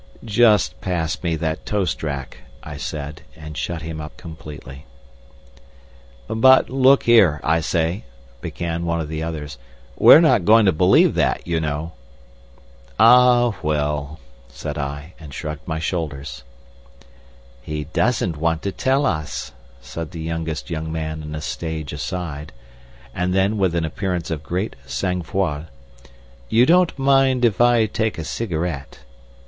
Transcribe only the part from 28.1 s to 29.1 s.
a cigarette?"